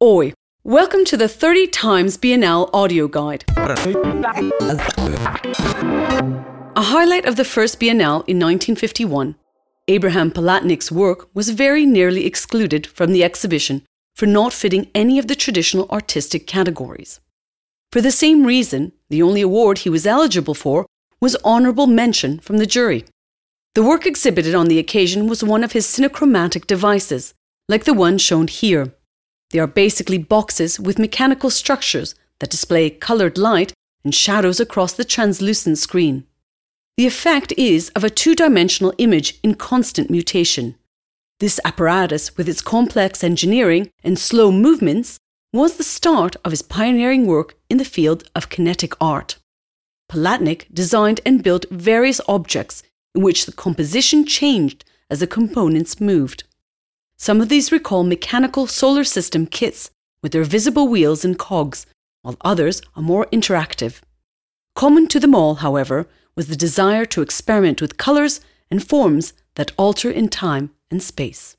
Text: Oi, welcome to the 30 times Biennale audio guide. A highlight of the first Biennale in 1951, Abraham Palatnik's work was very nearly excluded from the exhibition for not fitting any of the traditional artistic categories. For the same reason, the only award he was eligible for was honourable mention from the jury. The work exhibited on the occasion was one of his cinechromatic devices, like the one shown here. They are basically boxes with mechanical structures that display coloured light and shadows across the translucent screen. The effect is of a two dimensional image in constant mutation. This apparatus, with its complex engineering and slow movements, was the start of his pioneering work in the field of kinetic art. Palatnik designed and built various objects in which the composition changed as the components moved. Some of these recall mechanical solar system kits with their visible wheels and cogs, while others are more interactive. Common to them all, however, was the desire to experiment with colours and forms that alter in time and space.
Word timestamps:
Oi, 0.00 0.32
welcome 0.62 1.04
to 1.06 1.16
the 1.16 1.26
30 1.26 1.66
times 1.66 2.16
Biennale 2.16 2.70
audio 2.72 3.08
guide. 3.08 3.44
A 6.76 6.82
highlight 6.82 7.26
of 7.26 7.34
the 7.34 7.44
first 7.44 7.80
Biennale 7.80 8.22
in 8.28 8.38
1951, 8.38 9.34
Abraham 9.88 10.30
Palatnik's 10.30 10.92
work 10.92 11.28
was 11.34 11.50
very 11.50 11.84
nearly 11.84 12.26
excluded 12.26 12.86
from 12.86 13.10
the 13.10 13.24
exhibition 13.24 13.84
for 14.14 14.26
not 14.26 14.52
fitting 14.52 14.88
any 14.94 15.18
of 15.18 15.26
the 15.26 15.34
traditional 15.34 15.90
artistic 15.90 16.46
categories. 16.46 17.18
For 17.90 18.00
the 18.00 18.12
same 18.12 18.46
reason, 18.46 18.92
the 19.10 19.22
only 19.22 19.40
award 19.40 19.78
he 19.78 19.90
was 19.90 20.06
eligible 20.06 20.54
for 20.54 20.86
was 21.20 21.34
honourable 21.44 21.88
mention 21.88 22.38
from 22.38 22.58
the 22.58 22.66
jury. 22.66 23.04
The 23.74 23.82
work 23.82 24.06
exhibited 24.06 24.54
on 24.54 24.68
the 24.68 24.78
occasion 24.78 25.26
was 25.26 25.42
one 25.42 25.64
of 25.64 25.72
his 25.72 25.86
cinechromatic 25.86 26.68
devices, 26.68 27.34
like 27.68 27.82
the 27.82 27.94
one 27.94 28.18
shown 28.18 28.46
here. 28.46 28.94
They 29.50 29.58
are 29.58 29.66
basically 29.66 30.18
boxes 30.18 30.78
with 30.78 30.98
mechanical 30.98 31.50
structures 31.50 32.14
that 32.40 32.50
display 32.50 32.90
coloured 32.90 33.38
light 33.38 33.72
and 34.04 34.14
shadows 34.14 34.60
across 34.60 34.92
the 34.92 35.04
translucent 35.04 35.78
screen. 35.78 36.24
The 36.96 37.06
effect 37.06 37.52
is 37.56 37.90
of 37.90 38.04
a 38.04 38.10
two 38.10 38.34
dimensional 38.34 38.92
image 38.98 39.38
in 39.42 39.54
constant 39.54 40.10
mutation. 40.10 40.74
This 41.40 41.60
apparatus, 41.64 42.36
with 42.36 42.48
its 42.48 42.60
complex 42.60 43.22
engineering 43.22 43.90
and 44.02 44.18
slow 44.18 44.50
movements, 44.50 45.18
was 45.52 45.76
the 45.76 45.84
start 45.84 46.36
of 46.44 46.50
his 46.50 46.62
pioneering 46.62 47.26
work 47.26 47.54
in 47.70 47.78
the 47.78 47.84
field 47.84 48.28
of 48.34 48.48
kinetic 48.48 48.92
art. 49.00 49.36
Palatnik 50.10 50.66
designed 50.72 51.20
and 51.24 51.42
built 51.42 51.66
various 51.70 52.20
objects 52.28 52.82
in 53.14 53.22
which 53.22 53.46
the 53.46 53.52
composition 53.52 54.26
changed 54.26 54.84
as 55.08 55.20
the 55.20 55.26
components 55.26 56.00
moved. 56.00 56.44
Some 57.20 57.40
of 57.40 57.48
these 57.48 57.72
recall 57.72 58.04
mechanical 58.04 58.68
solar 58.68 59.02
system 59.02 59.46
kits 59.46 59.90
with 60.22 60.30
their 60.30 60.44
visible 60.44 60.86
wheels 60.86 61.24
and 61.24 61.36
cogs, 61.36 61.84
while 62.22 62.36
others 62.42 62.80
are 62.94 63.02
more 63.02 63.26
interactive. 63.32 64.00
Common 64.76 65.08
to 65.08 65.18
them 65.18 65.34
all, 65.34 65.56
however, 65.56 66.06
was 66.36 66.46
the 66.46 66.54
desire 66.54 67.04
to 67.06 67.20
experiment 67.20 67.80
with 67.80 67.98
colours 67.98 68.40
and 68.70 68.86
forms 68.86 69.32
that 69.56 69.72
alter 69.76 70.08
in 70.08 70.28
time 70.28 70.70
and 70.92 71.02
space. 71.02 71.56